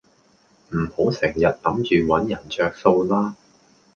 [0.73, 3.35] 唔好成人諗住搵人着數啦